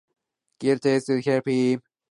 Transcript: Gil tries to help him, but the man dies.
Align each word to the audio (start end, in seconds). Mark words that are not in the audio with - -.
Gil 0.59 0.79
tries 0.79 1.05
to 1.05 1.21
help 1.21 1.45
him, 1.45 1.45
but 1.45 1.45
the 1.45 1.53
man 1.53 1.77
dies. 1.77 1.83